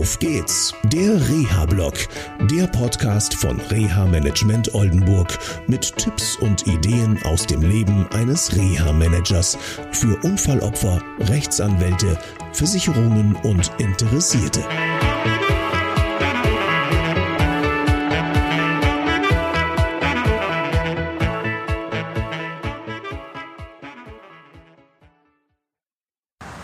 [0.00, 1.92] Auf geht's, der Reha-Blog,
[2.50, 9.58] der Podcast von Reha Management Oldenburg mit Tipps und Ideen aus dem Leben eines Reha-Managers
[9.92, 12.18] für Unfallopfer, Rechtsanwälte,
[12.54, 14.64] Versicherungen und Interessierte.